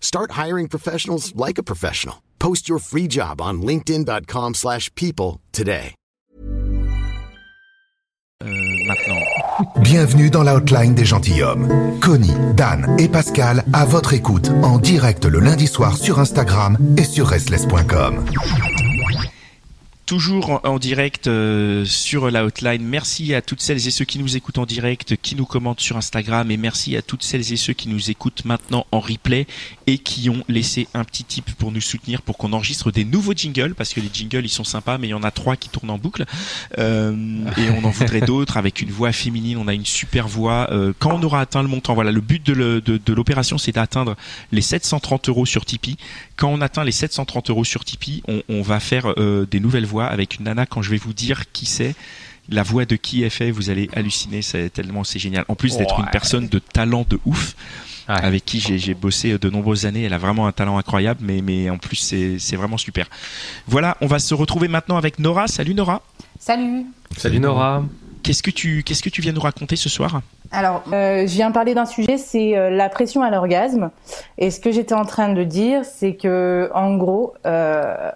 Start 0.00 0.32
hiring 0.32 0.66
professionals 0.68 1.32
like 1.36 1.58
a 1.58 1.62
professional. 1.62 2.16
Post 2.40 2.68
your 2.68 2.80
free 2.80 3.06
job 3.06 3.40
on 3.40 3.62
linkedin.com/people 3.62 4.54
slash 4.54 4.90
people 4.94 5.40
today. 5.52 5.94
Euh, 8.44 8.46
maintenant. 8.86 9.18
Bienvenue 9.82 10.30
dans 10.30 10.44
l'outline 10.44 10.94
des 10.94 11.04
gentilshommes. 11.04 11.98
Connie, 12.00 12.34
Dan 12.54 12.94
et 13.00 13.08
Pascal 13.08 13.64
à 13.72 13.84
votre 13.84 14.14
écoute 14.14 14.50
en 14.62 14.78
direct 14.78 15.24
le 15.24 15.40
lundi 15.40 15.66
soir 15.66 15.96
sur 15.96 16.20
Instagram 16.20 16.78
et 16.96 17.04
sur 17.04 17.26
restless.com. 17.26 18.24
Toujours 20.08 20.48
en, 20.48 20.60
en 20.64 20.78
direct 20.78 21.26
euh, 21.26 21.84
sur 21.84 22.30
la 22.30 22.46
hotline. 22.46 22.82
Merci 22.82 23.34
à 23.34 23.42
toutes 23.42 23.60
celles 23.60 23.86
et 23.86 23.90
ceux 23.90 24.06
qui 24.06 24.18
nous 24.18 24.38
écoutent 24.38 24.56
en 24.56 24.64
direct, 24.64 25.16
qui 25.20 25.36
nous 25.36 25.44
commentent 25.44 25.80
sur 25.80 25.98
Instagram, 25.98 26.50
et 26.50 26.56
merci 26.56 26.96
à 26.96 27.02
toutes 27.02 27.22
celles 27.22 27.52
et 27.52 27.56
ceux 27.58 27.74
qui 27.74 27.90
nous 27.90 28.10
écoutent 28.10 28.46
maintenant 28.46 28.86
en 28.90 29.00
replay 29.00 29.46
et 29.86 29.98
qui 29.98 30.30
ont 30.30 30.42
laissé 30.48 30.88
un 30.94 31.04
petit 31.04 31.24
tip 31.24 31.50
pour 31.56 31.72
nous 31.72 31.82
soutenir, 31.82 32.22
pour 32.22 32.38
qu'on 32.38 32.54
enregistre 32.54 32.90
des 32.90 33.04
nouveaux 33.04 33.34
jingles, 33.34 33.74
parce 33.74 33.92
que 33.92 34.00
les 34.00 34.08
jingles 34.10 34.46
ils 34.46 34.48
sont 34.48 34.64
sympas, 34.64 34.96
mais 34.96 35.08
il 35.08 35.10
y 35.10 35.14
en 35.14 35.22
a 35.24 35.30
trois 35.30 35.56
qui 35.56 35.68
tournent 35.68 35.90
en 35.90 35.98
boucle, 35.98 36.24
Euh, 36.78 37.44
et 37.58 37.68
on 37.68 37.84
en 37.84 37.90
voudrait 37.90 38.20
d'autres 38.32 38.56
avec 38.56 38.80
une 38.80 38.90
voix 38.90 39.12
féminine. 39.12 39.58
On 39.58 39.68
a 39.68 39.74
une 39.74 39.84
super 39.84 40.26
voix. 40.26 40.68
Euh, 40.70 40.94
quand 40.98 41.12
on 41.12 41.22
aura 41.22 41.42
atteint 41.42 41.60
le 41.60 41.68
montant, 41.68 41.92
voilà, 41.92 42.12
le 42.12 42.22
but 42.22 42.42
de 42.46 43.12
l'opération, 43.12 43.58
c'est 43.58 43.72
d'atteindre 43.72 44.16
les 44.52 44.62
730 44.62 45.28
euros 45.28 45.44
sur 45.44 45.66
Tipeee. 45.66 45.98
Quand 46.36 46.48
on 46.48 46.62
atteint 46.62 46.84
les 46.84 46.92
730 46.92 47.50
euros 47.50 47.64
sur 47.64 47.84
Tipeee, 47.84 48.22
on, 48.26 48.42
on 48.48 48.62
va 48.62 48.80
faire 48.80 49.12
euh, 49.18 49.44
des 49.44 49.60
nouvelles 49.60 49.84
voix 49.84 49.97
avec 50.06 50.38
une 50.38 50.44
nana. 50.44 50.66
Quand 50.66 50.82
je 50.82 50.90
vais 50.90 50.96
vous 50.96 51.12
dire 51.12 51.50
qui 51.52 51.66
c'est, 51.66 51.94
la 52.48 52.62
voix 52.62 52.84
de 52.86 52.96
qui 52.96 53.24
est 53.24 53.30
fait, 53.30 53.50
vous 53.50 53.68
allez 53.70 53.90
halluciner. 53.94 54.40
C'est 54.42 54.70
tellement 54.70 55.04
c'est 55.04 55.18
génial. 55.18 55.44
En 55.48 55.54
plus 55.54 55.76
d'être 55.76 55.98
une 56.00 56.06
personne 56.10 56.48
de 56.48 56.58
talent 56.58 57.04
de 57.08 57.18
ouf, 57.26 57.54
Ouais. 58.08 58.14
avec 58.22 58.44
qui 58.46 58.58
j'ai 58.58 58.94
bossé 58.94 59.36
de 59.38 59.50
nombreuses 59.50 59.84
années. 59.84 60.04
Elle 60.04 60.14
a 60.14 60.18
vraiment 60.18 60.46
un 60.46 60.52
talent 60.52 60.78
incroyable, 60.78 61.20
mais 61.22 61.42
mais 61.42 61.68
en 61.68 61.76
plus 61.76 61.96
c'est 61.96 62.38
c'est 62.38 62.56
vraiment 62.56 62.78
super. 62.78 63.06
Voilà, 63.66 63.98
on 64.00 64.06
va 64.06 64.18
se 64.18 64.32
retrouver 64.32 64.66
maintenant 64.66 64.96
avec 64.96 65.18
Nora. 65.18 65.46
Salut 65.46 65.74
Nora. 65.74 66.00
Salut 66.38 66.86
Salut 67.18 67.38
Nora. 67.38 67.84
Qu'est-ce 68.22 68.42
que 68.42 68.50
tu 68.50 68.82
qu'est-ce 68.82 69.02
que 69.02 69.10
tu 69.10 69.20
viens 69.20 69.32
nous 69.32 69.42
raconter 69.42 69.76
ce 69.76 69.90
soir? 69.90 70.22
Alors, 70.50 70.82
euh, 70.94 71.26
je 71.26 71.34
viens 71.34 71.50
parler 71.52 71.74
d'un 71.74 71.84
sujet, 71.84 72.16
c'est 72.16 72.56
euh, 72.56 72.70
la 72.70 72.88
pression 72.88 73.22
à 73.22 73.30
l'orgasme. 73.30 73.90
Et 74.38 74.50
ce 74.50 74.58
que 74.60 74.72
j'étais 74.72 74.94
en 74.94 75.04
train 75.04 75.34
de 75.34 75.44
dire, 75.44 75.82
c'est 75.84 76.14
que, 76.14 76.70
en 76.74 76.96
gros, 76.96 77.34
euh, 77.44 78.10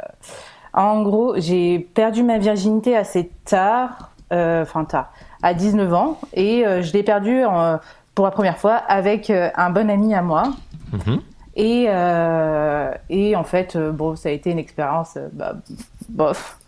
en 0.74 1.02
gros, 1.02 1.34
j'ai 1.36 1.78
perdu 1.78 2.22
ma 2.22 2.38
virginité 2.38 2.96
assez 2.96 3.30
tard, 3.44 4.10
euh, 4.32 4.62
enfin 4.62 4.84
tard, 4.84 5.12
à 5.42 5.54
19 5.54 5.92
ans, 5.92 6.18
et 6.34 6.66
euh, 6.66 6.82
je 6.82 6.92
l'ai 6.92 7.02
perdue 7.02 7.44
en- 7.44 7.78
pour 8.14 8.24
la 8.24 8.30
première 8.30 8.58
fois 8.58 8.74
avec 8.74 9.30
euh, 9.30 9.50
un 9.56 9.70
bon 9.70 9.90
ami 9.90 10.14
à 10.14 10.22
moi. 10.22 10.44
Mhm. 10.92 11.20
Et, 11.56 11.86
euh, 11.88 12.90
et 13.10 13.36
en 13.36 13.44
fait, 13.44 13.76
euh, 13.76 13.92
bon, 13.92 14.16
ça 14.16 14.30
a 14.30 14.32
été 14.32 14.50
une 14.50 14.58
expérience, 14.58 15.14
euh, 15.16 15.28
bah, 15.32 15.54
bof, 16.08 16.58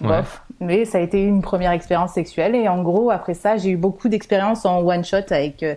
Ouais. 0.00 0.08
bof. 0.08 0.42
Mais 0.60 0.84
ça 0.84 0.98
a 0.98 1.00
été 1.00 1.22
une 1.22 1.42
première 1.42 1.72
expérience 1.72 2.12
sexuelle. 2.12 2.54
Et 2.54 2.68
en 2.68 2.82
gros, 2.82 3.10
après 3.10 3.34
ça, 3.34 3.56
j'ai 3.56 3.70
eu 3.70 3.76
beaucoup 3.76 4.08
d'expériences 4.08 4.64
en 4.66 4.80
one 4.82 5.04
shot 5.04 5.16
avec 5.30 5.62
euh, 5.62 5.74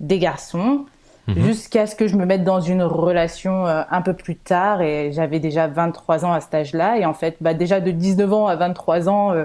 des 0.00 0.18
garçons, 0.18 0.86
Mhm. 1.28 1.42
jusqu'à 1.44 1.86
ce 1.86 1.94
que 1.94 2.08
je 2.08 2.16
me 2.16 2.24
mette 2.26 2.42
dans 2.44 2.60
une 2.60 2.82
relation 2.82 3.66
euh, 3.66 3.82
un 3.90 4.02
peu 4.02 4.14
plus 4.14 4.36
tard. 4.36 4.82
Et 4.82 5.12
j'avais 5.12 5.38
déjà 5.38 5.66
23 5.68 6.24
ans 6.24 6.32
à 6.32 6.40
cet 6.40 6.54
âge-là. 6.54 6.98
Et 6.98 7.04
en 7.06 7.14
fait, 7.14 7.36
bah, 7.40 7.54
déjà 7.54 7.80
de 7.80 7.90
19 7.90 8.32
ans 8.32 8.46
à 8.46 8.56
23 8.56 9.08
ans. 9.08 9.32
euh, 9.32 9.44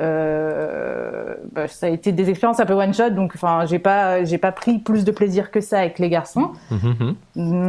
euh, 0.00 1.34
bah, 1.52 1.68
ça 1.68 1.86
a 1.86 1.88
été 1.90 2.12
des 2.12 2.30
expériences 2.30 2.60
un 2.60 2.64
peu 2.64 2.72
one 2.74 2.94
shot 2.94 3.10
donc 3.10 3.32
enfin 3.34 3.66
j'ai 3.66 3.78
pas 3.78 4.24
j'ai 4.24 4.38
pas 4.38 4.52
pris 4.52 4.78
plus 4.78 5.04
de 5.04 5.10
plaisir 5.10 5.50
que 5.50 5.60
ça 5.60 5.80
avec 5.80 5.98
les 5.98 6.08
garçons 6.08 6.52
Mhm, 6.70 6.94
mhm. 7.00 7.14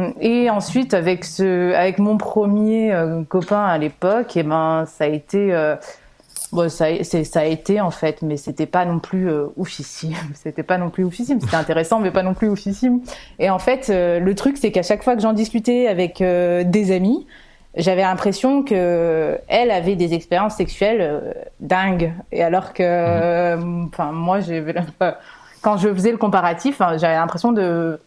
Mm, 0.06 0.12
Et 0.20 0.48
ensuite, 0.50 0.94
avec 0.94 1.24
ce, 1.24 1.74
avec 1.74 1.98
mon 1.98 2.16
premier 2.16 2.92
euh, 2.94 3.22
copain 3.28 3.64
à 3.64 3.76
l'époque, 3.76 4.36
et 4.36 4.44
ben, 4.44 4.84
ça 4.86 5.04
a 5.04 5.06
été, 5.08 5.52
bon, 6.52 6.68
ça, 6.68 6.86
a- 6.86 7.04
c'est, 7.04 7.24
ça 7.24 7.40
a 7.40 7.44
été 7.44 7.80
en 7.80 7.90
fait, 7.90 8.22
mais 8.22 8.36
c'était 8.36 8.66
pas 8.66 8.84
non 8.84 8.98
plus 8.98 9.28
euh, 9.30 9.46
oufissime. 9.56 10.14
C'était 10.34 10.62
pas 10.62 10.78
non 10.78 10.90
plus 10.90 11.04
oufissime. 11.04 11.40
C'était 11.40 11.56
intéressant, 11.56 11.98
mais 12.00 12.10
pas 12.10 12.22
non 12.22 12.34
plus 12.34 12.48
oufissime. 12.48 13.00
Et 13.38 13.50
en 13.50 13.58
fait, 13.58 13.88
euh, 13.90 14.20
le 14.20 14.34
truc, 14.34 14.56
c'est 14.58 14.72
qu'à 14.72 14.82
chaque 14.82 15.02
fois 15.02 15.16
que 15.16 15.22
j'en 15.22 15.32
discutais 15.32 15.88
avec 15.88 16.20
euh, 16.20 16.64
des 16.64 16.92
amis, 16.92 17.26
j'avais 17.76 18.02
l'impression 18.02 18.62
que 18.62 19.38
elle 19.48 19.70
avait 19.70 19.96
des 19.96 20.14
expériences 20.14 20.56
sexuelles 20.56 21.00
euh, 21.00 21.32
dingues. 21.60 22.12
Et 22.32 22.42
alors 22.42 22.72
que, 22.74 22.82
euh, 22.84 23.84
enfin, 23.86 24.12
moi, 24.12 24.40
quand 25.62 25.76
je 25.78 25.92
faisais 25.92 26.10
le 26.12 26.18
comparatif, 26.18 26.80
hein, 26.80 26.96
j'avais 26.98 27.14
l'impression 27.14 27.52
de 27.52 27.98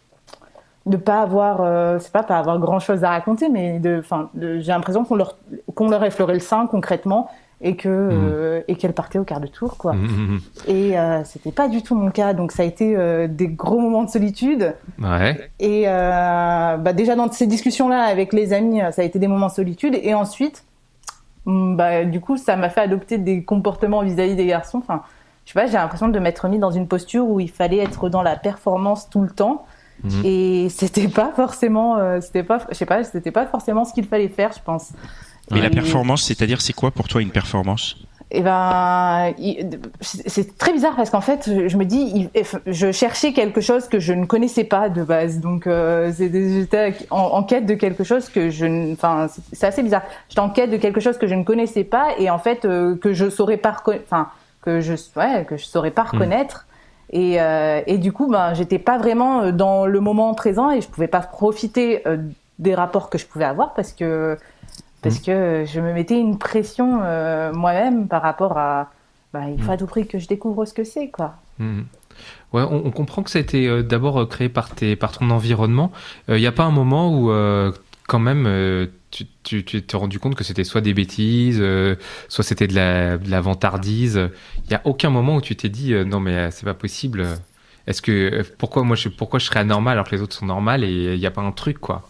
de 0.85 0.97
pas 0.97 1.21
avoir 1.21 1.61
euh, 1.61 1.97
c'est 1.99 2.11
pas 2.11 2.21
pas 2.21 2.37
avoir 2.37 2.59
grand 2.59 2.79
chose 2.79 3.03
à 3.03 3.09
raconter 3.09 3.49
mais 3.49 3.79
de 3.79 3.97
enfin 3.99 4.29
j'ai 4.39 4.61
l'impression 4.71 5.03
qu'on 5.03 5.15
leur 5.15 5.35
qu'on 5.73 5.89
leur 5.89 6.03
effleurait 6.03 6.35
le 6.35 6.39
sein 6.39 6.67
concrètement 6.67 7.29
et 7.61 7.75
que 7.75 7.89
euh, 7.89 8.61
et 8.67 8.75
qu'elle 8.75 8.93
partait 8.93 9.17
au 9.17 9.23
quart 9.23 9.39
de 9.39 9.47
tour 9.47 9.77
quoi. 9.77 9.93
Mhm, 9.93 10.07
mhm. 10.07 10.41
et 10.67 10.99
euh, 10.99 11.23
c'était 11.23 11.51
pas 11.51 11.67
du 11.67 11.81
tout 11.81 11.95
mon 11.95 12.11
cas 12.11 12.33
donc 12.33 12.51
ça 12.51 12.63
a 12.63 12.65
été 12.65 12.95
euh, 12.95 13.27
des 13.27 13.47
gros 13.47 13.79
moments 13.79 14.03
de 14.03 14.09
solitude. 14.09 14.75
Ouais. 14.99 15.49
et 15.59 15.83
euh, 15.87 16.77
bah 16.77 16.93
déjà 16.93 17.15
dans 17.15 17.31
ces 17.31 17.47
discussions 17.47 17.87
là 17.87 18.03
avec 18.03 18.33
les 18.33 18.53
amis 18.53 18.81
ça 18.91 19.01
a 19.01 19.05
été 19.05 19.19
des 19.19 19.27
moments 19.27 19.47
de 19.47 19.53
solitude. 19.53 19.97
Et 20.01 20.13
ensuite 20.13 20.65
bah 21.45 22.03
du 22.03 22.19
coup 22.19 22.37
ça 22.37 22.55
m'a 22.55 22.69
fait 22.69 22.81
adopter 22.81 23.17
des 23.17 23.43
comportements 23.43 24.01
vis-à-vis 24.03 24.35
des 24.35 24.47
garçons. 24.47 24.79
Enfin 24.79 25.03
je 25.45 25.53
sais 25.53 25.59
pas 25.59 25.67
j'ai 25.67 25.73
l'impression 25.73 26.09
de 26.09 26.19
m'être 26.19 26.47
mis 26.49 26.59
dans 26.59 26.71
une 26.71 26.87
posture 26.87 27.27
où 27.27 27.39
il 27.39 27.49
fallait 27.49 27.77
être 27.77 28.09
dans 28.09 28.21
la 28.23 28.35
performance 28.35 29.09
tout 29.09 29.21
le 29.21 29.29
temps. 29.29 29.65
Et 30.23 30.67
c'était 30.69 31.07
pas 31.07 31.31
forcément 31.35 32.19
c'était 32.19 32.43
pas 32.43 32.59
je 32.69 32.75
sais 32.75 32.85
pas 32.85 33.03
c'était 33.05 33.31
pas 33.31 33.47
forcément 33.47 33.85
ce 33.85 33.93
qu'il 33.93 34.05
fallait 34.05 34.27
faire 34.27 34.51
je 34.51 34.61
pense 34.61 34.91
Mais 35.51 35.61
la 35.61 35.67
Et- 35.67 35.71
performance, 35.71 36.23
c'est-à-dire 36.23 36.61
c'est 36.61 36.73
quoi 36.73 36.91
pour 36.91 37.07
toi 37.07 37.21
une 37.21 37.29
performance? 37.31 37.97
Et 38.31 38.41
ben, 38.41 39.33
c'est 40.01 40.57
très 40.57 40.73
bizarre 40.73 40.95
parce 40.95 41.09
qu'en 41.11 41.21
fait, 41.21 41.49
je 41.67 41.77
me 41.77 41.85
dis, 41.85 42.29
il- 42.33 42.43
je 42.65 42.91
cherchais 42.91 43.33
quelque 43.33 43.61
chose 43.61 43.87
que 43.87 43.99
je 43.99 44.13
ne 44.13 44.25
connaissais 44.25 44.63
pas 44.63 44.89
de 44.89 45.03
base, 45.03 45.39
donc 45.39 45.67
euh, 45.67 46.11
c'est- 46.13 46.31
j'étais 46.31 46.95
en, 47.11 47.17
en 47.19 47.43
quête 47.43 47.65
de 47.67 47.75
quelque 47.75 48.03
chose 48.03 48.29
que 48.29 48.49
je, 48.49 48.65
ne- 48.65 48.93
enfin, 48.93 49.27
c'est- 49.53 49.65
assez 49.65 49.83
bizarre. 49.83 50.01
J'étais 50.29 50.41
en 50.41 50.49
quête 50.49 50.71
de 50.71 50.77
quelque 50.77 50.99
chose 50.99 51.17
que 51.17 51.27
je 51.27 51.35
ne 51.35 51.43
connaissais 51.43 51.83
pas 51.83 52.09
et 52.17 52.29
en 52.29 52.39
fait 52.39 52.65
euh, 52.65 52.95
que 52.97 53.13
je 53.13 53.29
saurais 53.29 53.57
pas, 53.57 53.75
enfin, 54.05 54.29
que 54.63 54.81
je, 54.81 54.93
ouais, 55.15 55.45
que 55.47 55.55
je 55.57 55.65
saurais 55.65 55.91
pas 55.91 56.03
reconnaître. 56.03 56.65
Et, 57.11 57.39
euh, 57.39 57.81
et 57.85 57.99
du 57.99 58.11
coup, 58.11 58.27
ben, 58.29 58.55
j'étais 58.55 58.79
pas 58.79 58.97
vraiment 58.97 59.41
euh, 59.43 59.51
dans 59.51 59.85
le 59.85 59.99
moment 59.99 60.33
présent 60.33 60.71
et 60.71 60.81
je 60.81 60.87
pouvais 60.87 61.07
pas 61.07 61.19
profiter 61.21 62.01
euh, 62.07 62.17
des 62.57 62.73
rapports 62.73 63.09
que 63.11 63.17
je 63.19 63.25
pouvais 63.27 63.45
avoir 63.45 63.73
parce 63.75 63.91
que 63.93 64.37
parce 65.05 65.19
que 65.19 65.63
je 65.65 65.79
me 65.79 65.93
mettais 65.93 66.19
une 66.19 66.37
pression 66.37 66.99
euh, 67.03 67.53
moi-même 67.53 68.07
par 68.07 68.21
rapport 68.21 68.57
à 68.57 68.91
bah, 69.33 69.49
il 69.49 69.61
faut 69.61 69.71
à 69.71 69.77
tout 69.77 69.87
prix 69.87 70.07
que 70.07 70.19
je 70.19 70.27
découvre 70.27 70.65
ce 70.65 70.73
que 70.73 70.83
c'est 70.83 71.09
quoi. 71.09 71.35
Mhm. 71.59 71.85
Ouais, 72.53 72.63
on, 72.63 72.85
on 72.85 72.91
comprend 72.91 73.23
que 73.23 73.29
ça 73.29 73.39
a 73.39 73.41
été 73.41 73.67
euh, 73.67 73.83
d'abord 73.83 74.21
euh, 74.21 74.25
créé 74.25 74.47
par, 74.47 74.69
tes, 74.69 74.95
par 74.95 75.11
ton 75.11 75.29
environnement. 75.29 75.91
Il 76.29 76.35
n'y 76.35 76.47
a 76.47 76.53
pas 76.53 76.63
un 76.63 76.71
moment 76.71 77.09
où, 77.09 77.29
euh, 77.29 77.71
quand 78.07 78.19
même, 78.19 78.45
euh, 78.47 78.87
tu 79.11 79.25
tu 79.43 79.63
tu 79.63 79.81
t'es 79.81 79.97
rendu 79.97 80.19
compte 80.19 80.35
que 80.35 80.43
c'était 80.43 80.63
soit 80.63 80.81
des 80.81 80.93
bêtises, 80.93 81.59
euh, 81.61 81.95
soit 82.29 82.43
c'était 82.43 82.67
de 82.67 82.75
la, 82.75 83.17
de 83.17 83.29
la 83.29 83.41
vantardise? 83.41 84.29
Il 84.65 84.69
n'y 84.69 84.75
a 84.75 84.81
aucun 84.85 85.09
moment 85.09 85.35
où 85.35 85.41
tu 85.41 85.55
t'es 85.55 85.69
dit 85.69 85.93
euh, 85.93 86.05
non, 86.05 86.19
mais 86.19 86.35
euh, 86.35 86.51
c'est 86.51 86.65
pas 86.65 86.73
possible. 86.73 87.25
Est-ce 87.87 88.01
que 88.01 88.11
euh, 88.11 88.43
pourquoi 88.57 88.83
moi 88.83 88.95
je 88.95 89.09
pourquoi 89.09 89.39
je 89.39 89.45
serais 89.45 89.59
anormal 89.59 89.93
alors 89.93 90.07
que 90.07 90.15
les 90.15 90.21
autres 90.21 90.35
sont 90.35 90.45
normales 90.45 90.83
et 90.83 91.13
il 91.13 91.19
n'y 91.19 91.25
a 91.25 91.31
pas 91.31 91.41
un 91.41 91.51
truc 91.51 91.79
quoi? 91.79 92.09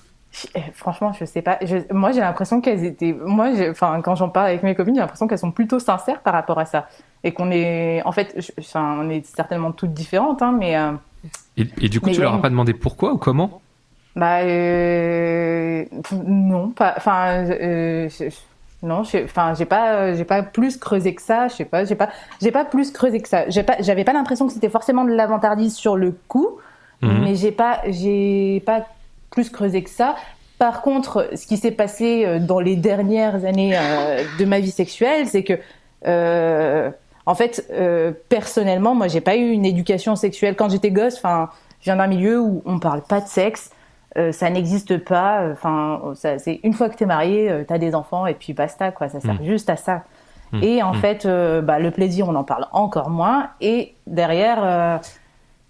Franchement, 0.73 1.13
je 1.13 1.25
sais 1.25 1.41
pas. 1.41 1.57
Je, 1.61 1.77
moi, 1.91 2.11
j'ai 2.11 2.19
l'impression 2.19 2.61
qu'elles 2.61 2.83
étaient. 2.83 3.13
Moi, 3.13 3.51
enfin, 3.69 4.01
quand 4.01 4.15
j'en 4.15 4.29
parle 4.29 4.47
avec 4.47 4.63
mes 4.63 4.75
copines, 4.75 4.95
j'ai 4.95 5.01
l'impression 5.01 5.27
qu'elles 5.27 5.39
sont 5.39 5.51
plutôt 5.51 5.79
sincères 5.79 6.21
par 6.21 6.33
rapport 6.33 6.59
à 6.59 6.65
ça, 6.65 6.87
et 7.23 7.31
qu'on 7.31 7.51
est, 7.51 8.01
en 8.05 8.11
fait, 8.11 8.53
enfin, 8.59 8.97
on 8.99 9.09
est 9.09 9.25
certainement 9.25 9.71
toutes 9.71 9.93
différentes, 9.93 10.41
hein, 10.41 10.55
mais. 10.57 10.77
Euh, 10.77 10.91
et, 11.57 11.89
du 11.89 11.99
coup, 11.99 12.09
tu 12.09 12.21
leur 12.21 12.33
as 12.33 12.41
pas 12.41 12.49
demandé 12.49 12.73
pourquoi 12.73 13.13
ou 13.13 13.17
comment? 13.17 13.61
Bah 14.15 14.39
euh, 14.41 15.85
non, 16.25 16.69
pas. 16.69 16.93
Enfin, 16.97 17.45
euh, 17.49 18.09
non, 18.83 19.01
enfin, 19.01 19.53
j'ai 19.55 19.65
pas, 19.65 20.13
j'ai 20.13 20.25
pas 20.25 20.43
plus 20.43 20.77
creusé 20.77 21.15
que 21.15 21.21
ça. 21.21 21.47
Je 21.47 21.55
sais 21.55 21.65
pas, 21.65 21.85
j'ai 21.85 21.95
pas, 21.95 22.09
j'ai 22.41 22.51
pas 22.51 22.65
plus 22.65 22.91
creusé 22.91 23.21
que 23.21 23.27
ça. 23.27 23.49
J'ai 23.49 23.63
pas, 23.63 23.75
j'avais 23.79 24.03
pas 24.03 24.13
l'impression 24.13 24.47
que 24.47 24.53
c'était 24.53 24.69
forcément 24.69 25.03
de 25.03 25.11
l'avantardise 25.11 25.75
sur 25.75 25.97
le 25.97 26.15
coup, 26.27 26.57
mhm. 27.01 27.23
mais 27.23 27.35
j'ai 27.35 27.51
pas, 27.51 27.81
j'ai 27.87 28.61
pas 28.65 28.85
plus 29.35 29.51
creusé 29.51 29.83
que 29.83 29.89
ça. 29.91 30.15
Par 30.57 30.81
contre, 30.81 31.29
ce 31.35 31.45
qui 31.45 31.57
s'est 31.57 31.71
passé 31.71 32.23
euh, 32.25 32.39
dans 32.39 32.59
les 32.59 32.77
dernières 32.77 33.45
années 33.45 33.77
euh, 33.77 34.23
de 34.39 34.45
ma 34.45 34.59
vie 34.59 34.71
sexuelle, 34.71 35.27
c'est 35.27 35.43
que, 35.43 35.59
euh, 36.07 36.89
en 37.25 37.35
fait, 37.35 37.73
personnellement, 38.29 38.93
moi, 38.93 39.07
j'ai 39.07 39.19
pas 39.19 39.35
eu 39.35 39.49
une 39.49 39.65
éducation 39.65 40.15
sexuelle 40.15 40.55
quand 40.55 40.69
j'étais 40.69 40.91
gosse. 40.91 41.17
Enfin, 41.17 41.49
je 41.79 41.85
viens 41.85 41.95
d'un 41.95 42.07
milieu 42.07 42.39
où 42.39 42.61
on 42.65 42.77
parle 42.77 43.01
pas 43.01 43.19
de 43.19 43.27
sexe, 43.27 43.71
ça 44.31 44.49
n'existe 44.51 44.99
pas. 44.99 45.49
Enfin, 45.51 46.13
c'est 46.13 46.59
une 46.63 46.73
fois 46.73 46.87
que 46.87 46.95
t'es 46.95 47.07
marié, 47.07 47.63
t'as 47.67 47.79
des 47.79 47.95
enfants 47.95 48.27
et 48.27 48.35
puis 48.35 48.53
basta, 48.53 48.91
quoi. 48.91 49.09
Ça 49.09 49.21
sert 49.21 49.41
mmh. 49.41 49.45
juste 49.45 49.71
à 49.71 49.75
ça. 49.75 50.03
Mmh. 50.51 50.63
Et 50.63 50.83
en 50.83 50.93
mmh. 50.93 50.97
fait, 50.97 51.27
bah, 51.63 51.79
le 51.79 51.89
plaisir, 51.89 52.29
on 52.29 52.35
en 52.35 52.43
parle 52.43 52.67
encore 52.71 53.09
moins. 53.09 53.49
Et 53.59 53.95
derrière, 54.05 55.01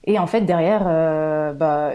et 0.03 0.19
en 0.19 0.27
fait, 0.27 0.41
derrière, 0.41 0.83
bah, 1.53 1.94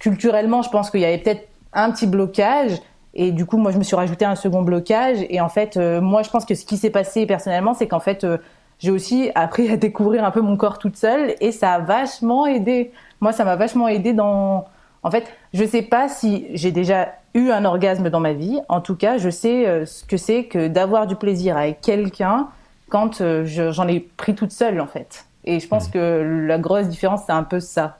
culturellement, 0.00 0.62
je 0.62 0.70
pense 0.70 0.90
qu'il 0.90 1.00
y 1.00 1.04
avait 1.04 1.18
peut-être 1.18 1.46
un 1.72 1.92
petit 1.92 2.08
blocage. 2.08 2.72
Et 3.14 3.30
du 3.30 3.46
coup, 3.46 3.56
moi, 3.58 3.70
je 3.70 3.78
me 3.78 3.84
suis 3.84 3.94
rajouté 3.94 4.24
un 4.24 4.34
second 4.34 4.62
blocage. 4.62 5.18
Et 5.28 5.40
en 5.40 5.48
fait, 5.48 5.76
euh, 5.76 6.00
moi, 6.00 6.22
je 6.22 6.30
pense 6.30 6.44
que 6.44 6.54
ce 6.56 6.64
qui 6.64 6.76
s'est 6.76 6.90
passé 6.90 7.26
personnellement, 7.26 7.74
c'est 7.74 7.86
qu'en 7.86 8.00
fait, 8.00 8.24
euh, 8.24 8.38
j'ai 8.78 8.90
aussi 8.90 9.30
appris 9.34 9.70
à 9.70 9.76
découvrir 9.76 10.24
un 10.24 10.30
peu 10.30 10.40
mon 10.40 10.56
corps 10.56 10.78
toute 10.78 10.96
seule. 10.96 11.34
Et 11.40 11.52
ça 11.52 11.74
a 11.74 11.78
vachement 11.78 12.46
aidé. 12.46 12.92
Moi, 13.20 13.32
ça 13.32 13.44
m'a 13.44 13.54
vachement 13.54 13.86
aidé 13.86 14.12
dans. 14.12 14.66
En 15.02 15.10
fait, 15.10 15.24
je 15.54 15.64
sais 15.64 15.82
pas 15.82 16.08
si 16.08 16.46
j'ai 16.52 16.72
déjà 16.72 17.08
eu 17.34 17.50
un 17.50 17.64
orgasme 17.64 18.10
dans 18.10 18.20
ma 18.20 18.32
vie. 18.32 18.60
En 18.68 18.80
tout 18.80 18.96
cas, 18.96 19.18
je 19.18 19.30
sais 19.30 19.66
euh, 19.66 19.86
ce 19.86 20.04
que 20.04 20.16
c'est 20.16 20.44
que 20.44 20.68
d'avoir 20.68 21.06
du 21.06 21.14
plaisir 21.16 21.56
avec 21.56 21.80
quelqu'un 21.80 22.48
quand 22.88 23.22
j'en 23.44 23.86
ai 23.86 24.00
pris 24.00 24.34
toute 24.34 24.50
seule, 24.50 24.80
en 24.80 24.88
fait. 24.88 25.24
Et 25.44 25.60
je 25.60 25.68
pense 25.68 25.88
mmh. 25.88 25.92
que 25.92 26.44
la 26.48 26.58
grosse 26.58 26.88
différence, 26.88 27.22
c'est 27.24 27.32
un 27.32 27.44
peu 27.44 27.60
ça. 27.60 27.98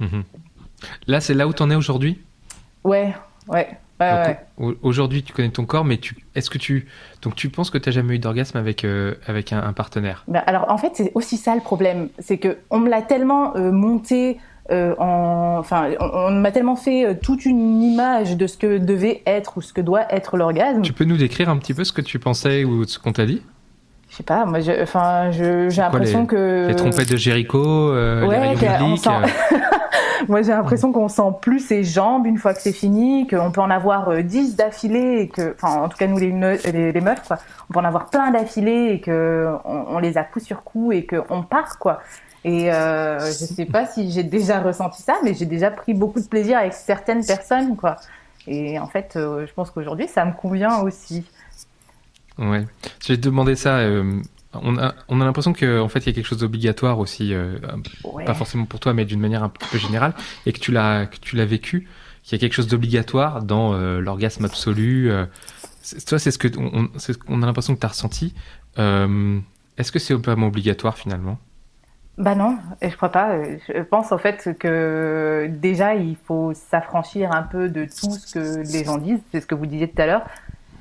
Mmh. 0.00 0.22
Là, 1.06 1.20
c'est 1.20 1.34
là 1.34 1.46
où 1.46 1.52
tu 1.52 1.62
en 1.62 1.70
es 1.70 1.74
aujourd'hui? 1.74 2.18
Ouais, 2.84 3.14
ouais. 3.48 3.78
Aujourd'hui, 4.82 5.22
tu 5.22 5.32
connais 5.32 5.48
ton 5.48 5.64
corps, 5.64 5.84
mais 5.84 5.96
tu, 5.96 6.16
est-ce 6.34 6.50
que 6.50 6.58
tu, 6.58 6.86
donc 7.22 7.34
tu 7.34 7.48
penses 7.48 7.70
que 7.70 7.78
tu 7.78 7.88
n'as 7.88 7.94
jamais 7.94 8.16
eu 8.16 8.18
d'orgasme 8.18 8.58
avec 8.58 8.84
euh, 8.84 9.14
avec 9.26 9.52
un, 9.52 9.72
partenaire? 9.72 10.24
Bah, 10.28 10.42
Alors 10.46 10.70
en 10.70 10.76
fait, 10.76 10.92
c'est 10.94 11.12
aussi 11.14 11.36
ça 11.36 11.54
le 11.54 11.62
problème, 11.62 12.08
c'est 12.18 12.36
que 12.36 12.58
on 12.70 12.78
me 12.78 12.90
l'a 12.90 13.02
tellement 13.02 13.56
euh, 13.56 13.72
monté. 13.72 14.38
Euh, 14.72 14.96
en, 14.98 15.58
enfin, 15.58 15.90
on, 16.00 16.32
m'a 16.32 16.50
tellement 16.50 16.74
fait 16.74 17.16
toute 17.20 17.46
une 17.46 17.80
image 17.82 18.36
de 18.36 18.48
ce 18.48 18.58
que 18.58 18.78
devait 18.78 19.22
être 19.24 19.58
ou 19.58 19.62
ce 19.62 19.72
que 19.72 19.80
doit 19.80 20.12
être 20.12 20.36
l'orgasme. 20.36 20.82
Tu 20.82 20.92
peux 20.92 21.04
nous 21.04 21.16
décrire 21.16 21.48
un 21.48 21.56
petit 21.56 21.72
peu 21.72 21.84
ce 21.84 21.92
que 21.92 22.00
tu 22.00 22.18
pensais 22.18 22.64
ou 22.64 22.84
ce 22.84 22.98
qu'on 22.98 23.12
t'a 23.12 23.26
dit? 23.26 23.42
Je 24.08 24.16
sais 24.16 24.22
pas, 24.22 24.44
moi, 24.44 24.60
enfin, 24.82 25.30
j'ai 25.30 25.68
l'impression 25.76 26.26
que 26.26 26.68
les 26.68 26.76
trompettes 26.76 27.10
de 27.10 27.16
Jéricho, 27.16 27.92
ouais, 27.92 28.54
les 28.54 28.66
Moi, 30.28 30.42
j'ai 30.42 30.52
l'impression 30.52 30.92
qu'on 30.92 31.08
sent 31.08 31.30
plus 31.40 31.60
ses 31.60 31.84
jambes 31.84 32.26
une 32.26 32.38
fois 32.38 32.54
que 32.54 32.60
c'est 32.60 32.72
fini, 32.72 33.26
qu'on 33.26 33.50
peut 33.50 33.60
en 33.60 33.70
avoir 33.70 34.22
10 34.22 34.52
euh, 34.52 34.56
d'affilée, 34.56 35.20
et 35.20 35.28
que, 35.28 35.54
enfin, 35.54 35.82
en 35.82 35.88
tout 35.88 35.96
cas, 35.96 36.06
nous, 36.06 36.18
les, 36.18 36.30
les, 36.92 37.00
meufs, 37.00 37.26
quoi, 37.26 37.38
on 37.68 37.72
peut 37.72 37.80
en 37.80 37.84
avoir 37.84 38.06
plein 38.06 38.30
d'affilée 38.30 38.92
et 38.92 39.00
que 39.00 39.52
on, 39.64 39.98
les 39.98 40.18
a 40.18 40.24
coup 40.24 40.40
sur 40.40 40.62
coup 40.62 40.92
et 40.92 41.06
qu'on 41.06 41.42
part, 41.42 41.78
quoi. 41.78 42.00
Et 42.44 42.72
euh, 42.72 43.18
je 43.20 43.44
sais 43.44 43.66
pas 43.66 43.86
si 43.86 44.10
j'ai 44.10 44.22
déjà 44.22 44.60
ressenti 44.60 45.02
ça, 45.02 45.14
mais 45.24 45.34
j'ai 45.34 45.46
déjà 45.46 45.70
pris 45.70 45.94
beaucoup 45.94 46.20
de 46.20 46.26
plaisir 46.26 46.58
avec 46.58 46.72
certaines 46.72 47.24
personnes, 47.24 47.76
quoi. 47.76 47.96
Et 48.46 48.78
en 48.78 48.86
fait, 48.86 49.16
euh, 49.16 49.46
je 49.46 49.52
pense 49.52 49.70
qu'aujourd'hui, 49.70 50.06
ça 50.06 50.24
me 50.24 50.32
convient 50.32 50.78
aussi. 50.80 51.24
Ouais. 52.38 52.66
Te 53.00 53.12
demander 53.12 53.56
ça. 53.56 53.78
Euh, 53.78 54.20
on 54.52 54.78
a, 54.78 54.94
on 55.08 55.20
a 55.20 55.24
l'impression 55.24 55.52
qu'en 55.52 55.88
fait, 55.88 56.00
il 56.00 56.06
y 56.06 56.08
a 56.10 56.12
quelque 56.12 56.26
chose 56.26 56.38
d'obligatoire 56.38 56.98
aussi, 56.98 57.34
euh, 57.34 57.58
pas 58.24 58.34
forcément 58.34 58.64
pour 58.64 58.80
toi, 58.80 58.94
mais 58.94 59.04
d'une 59.04 59.20
manière 59.20 59.42
un 59.42 59.50
peu 59.50 59.78
générale, 59.78 60.14
et 60.46 60.52
que 60.52 60.58
tu 60.58 60.72
l'as, 60.72 61.06
que 61.06 61.18
tu 61.18 61.36
l'as 61.36 61.44
vécu, 61.44 61.88
qu'il 62.22 62.36
y 62.36 62.36
a 62.36 62.40
quelque 62.40 62.54
chose 62.54 62.66
d'obligatoire 62.66 63.42
dans 63.42 63.74
euh, 63.74 64.00
l'orgasme 64.00 64.44
absolu. 64.44 65.10
Toi, 66.06 66.18
c'est 66.18 66.30
ce 66.30 66.38
que 66.38 66.48
on, 66.58 66.88
on 67.28 67.42
a 67.42 67.46
l'impression 67.46 67.74
que 67.74 67.80
tu 67.80 67.86
as 67.86 67.90
ressenti. 67.90 68.34
est-ce 68.76 69.92
que 69.92 69.98
c'est 69.98 70.14
vraiment 70.14 70.46
obligatoire 70.46 70.96
finalement? 70.96 71.38
Bah 72.18 72.34
non, 72.34 72.56
je 72.80 72.96
crois 72.96 73.10
pas. 73.10 73.42
Je 73.68 73.82
pense 73.82 74.10
en 74.10 74.16
fait 74.16 74.56
que 74.58 75.50
déjà 75.50 75.94
il 75.94 76.16
faut 76.16 76.54
s'affranchir 76.54 77.30
un 77.32 77.42
peu 77.42 77.68
de 77.68 77.84
tout 77.84 78.10
ce 78.10 78.32
que 78.32 78.72
les 78.72 78.84
gens 78.84 78.96
disent. 78.96 79.20
C'est 79.32 79.42
ce 79.42 79.46
que 79.46 79.54
vous 79.54 79.66
disiez 79.66 79.88
tout 79.88 80.00
à 80.00 80.06
l'heure. 80.06 80.24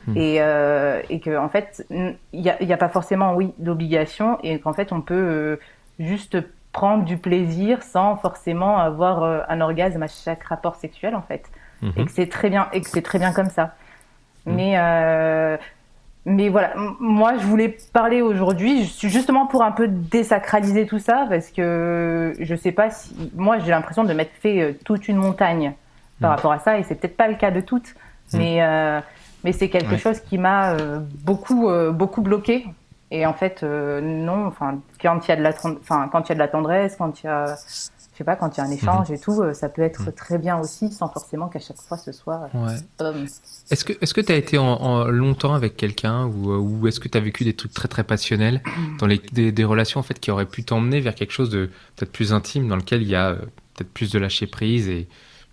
Hmm. 0.08 0.18
Et, 0.18 0.38
euh, 0.40 1.02
et 1.10 1.20
que 1.20 1.38
en 1.38 1.50
fait, 1.50 1.86
il 1.90 2.16
n'y 2.34 2.50
a, 2.50 2.58
a, 2.60 2.78
pas 2.78 2.90
forcément, 2.90 3.34
oui, 3.36 3.54
d'obligation, 3.58 4.38
et 4.44 4.60
qu'en 4.60 4.74
fait, 4.74 4.92
on 4.92 5.02
peut 5.02 5.16
euh, 5.16 5.60
juste 6.00 6.38
prendre 6.72 7.06
du 7.06 7.18
plaisir 7.18 7.82
sans 7.84 8.18
forcément 8.18 8.78
avoir 8.78 9.24
euh, 9.24 9.40
un 9.48 9.62
orgasme 9.62 10.04
à 10.04 10.08
chaque 10.08 10.44
rapport 10.44 10.76
sexuel, 10.76 11.16
en 11.16 11.22
fait. 11.22 11.46
Hmm. 11.82 11.92
Et 11.98 12.06
que 12.06 12.12
c'est 12.12 12.30
très 12.30 12.50
bien, 12.50 12.68
et 12.74 12.82
que 12.82 12.90
c'est 12.90 13.02
très 13.02 13.18
bien 13.18 13.34
comme 13.34 13.50
ça. 13.50 13.76
Hmm. 14.46 14.54
Mais 14.54 14.74
euh, 14.78 15.58
mais 16.28 16.50
voilà, 16.50 16.74
moi 17.00 17.38
je 17.38 17.46
voulais 17.46 17.78
parler 17.94 18.22
aujourd'hui 18.22 18.86
justement 18.86 19.46
pour 19.46 19.64
un 19.64 19.72
peu 19.72 19.88
désacraliser 19.88 20.88
tout 20.88 20.98
ça 20.98 21.28
parce 21.30 21.52
que 21.52 22.34
je 22.40 22.56
sais 22.56 22.72
pas 22.72 22.90
si 22.90 23.32
moi 23.36 23.60
j'ai 23.60 23.70
l'impression 23.70 24.04
de 24.04 24.12
m'être 24.12 24.34
fait 24.42 24.76
toute 24.84 25.08
une 25.08 25.18
montagne 25.18 25.76
par 26.20 26.32
rapport 26.32 26.52
à 26.52 26.58
ça 26.58 26.80
et 26.80 26.84
c'est 26.84 26.96
peut-être 26.96 27.18
pas 27.18 27.28
le 27.28 27.36
cas 27.36 27.52
de 27.52 27.62
toutes, 27.62 27.94
mais 28.34 28.62
euh, 28.62 29.00
mais 29.46 29.52
c'est 29.52 29.70
quelque 29.70 29.98
chose 29.98 30.20
qui 30.22 30.40
m'a 30.40 30.72
euh, 30.72 31.00
beaucoup 31.24 31.70
euh, 31.70 31.92
beaucoup 31.92 32.22
bloqué. 32.22 32.66
Et 33.12 33.28
en 33.28 33.34
fait, 33.34 33.62
euh, 33.62 34.02
non. 34.02 34.48
Enfin, 34.48 34.80
quand 35.00 35.28
il 35.28 35.30
y 35.30 35.32
a 35.32 35.36
de 35.36 35.44
la, 35.44 35.52
enfin, 35.52 36.10
quand 36.12 36.28
il 36.28 36.30
y 36.30 36.32
a 36.32 36.36
de 36.36 36.40
la 36.40 36.48
tendresse, 36.48 36.96
quand 36.98 37.22
il 37.22 37.28
y 37.28 37.30
a, 37.30 37.56
je 37.56 38.18
sais 38.18 38.24
pas, 38.24 38.36
quand 38.36 38.58
il 38.58 38.60
y 38.60 38.62
a 38.62 38.64
un 38.64 38.72
échange 38.72 39.12
et 39.12 39.20
tout, 39.20 39.44
ça 39.54 39.70
peut 39.70 39.84
être 39.84 40.08
mhm. 40.08 40.14
très 40.14 40.40
bien 40.40 40.60
aussi, 40.60 40.92
sans 40.92 41.10
forcément 41.10 41.48
qu'à 41.48 41.60
chaque 41.60 41.78
fois 41.78 42.00
ce 42.00 42.12
soit. 42.12 42.50
Est-ce 43.70 43.86
que 43.86 43.94
est-ce 44.02 44.16
que 44.16 44.22
tu 44.22 44.32
as 44.32 44.36
été 44.36 44.58
en, 44.58 45.06
longtemps 45.06 45.54
avec 45.54 45.78
quelqu'un 45.78 46.26
ou, 46.26 46.52
ou 46.56 46.88
est-ce 46.88 47.00
que 47.00 47.08
tu 47.08 47.16
as 47.16 47.22
vécu 47.22 47.44
des 47.44 47.54
trucs 47.54 47.74
très 47.74 47.88
très 47.88 48.04
passionnels 48.04 48.64
dans 48.98 49.06
les 49.06 49.22
des, 49.32 49.52
des, 49.52 49.64
relations 49.64 50.00
en 50.00 50.04
fait 50.04 50.20
qui 50.20 50.32
auraient 50.32 50.48
pu 50.48 50.64
t'emmener 50.64 51.02
vers 51.02 51.14
quelque 51.14 51.34
chose 51.34 51.52
de 51.52 51.70
peut-être 51.96 52.12
plus 52.12 52.34
intime 52.34 52.68
dans 52.68 52.78
lequel 52.78 53.04
il 53.04 53.10
y 53.10 53.16
a 53.16 53.36
peut-être 53.76 53.94
plus 53.94 54.12
de 54.12 54.18
lâcher 54.18 54.48
prise 54.48 54.90
et 54.90 55.08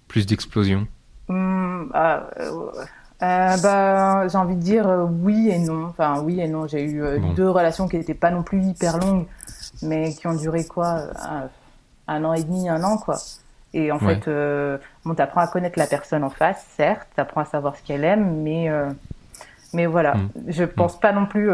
plus 0.09 0.25
d'explosion? 0.25 0.87
Mmh, 1.29 1.91
ah, 1.93 2.31
euh, 3.23 3.57
bah, 3.59 4.27
j'ai 4.27 4.37
envie 4.37 4.57
de 4.57 4.61
dire 4.61 4.89
euh, 4.89 5.05
oui 5.05 5.49
et 5.51 5.59
non. 5.59 5.87
Enfin, 5.87 6.21
oui 6.23 6.41
et 6.41 6.49
non. 6.49 6.67
J'ai 6.67 6.83
eu 6.83 7.03
euh, 7.03 7.19
deux 7.37 7.49
relations 7.49 7.87
qui 7.87 7.97
n'étaient 7.97 8.15
pas 8.15 8.31
non 8.31 8.43
plus 8.43 8.61
hyper 8.63 8.99
longues, 8.99 9.27
mais 9.83 10.13
qui 10.13 10.27
ont 10.27 10.35
duré 10.35 10.65
quoi 10.65 11.05
un, 12.09 12.25
an 12.25 12.33
et 12.35 12.43
demi, 12.43 12.69
un 12.69 12.83
an, 12.83 12.99
quoi. 12.99 13.17
Et 13.75 13.91
en 13.93 13.99
fait, 13.99 14.29
bon, 15.05 15.15
t'apprends 15.15 15.41
à 15.41 15.47
connaître 15.47 15.79
la 15.79 15.87
personne 15.87 16.25
en 16.25 16.31
face, 16.31 16.63
certes, 16.77 17.09
t'apprends 17.17 17.41
à 17.41 17.45
savoir 17.47 17.77
ce 17.77 17.83
qu'elle 17.83 18.05
aime, 18.05 18.43
mais 18.43 18.71
mais 19.73 19.87
voilà. 19.87 20.15
Mm. 20.15 20.29
Je 20.49 20.65
pense 20.65 21.01
pas 21.01 21.13
non 21.13 21.25
plus. 21.25 21.49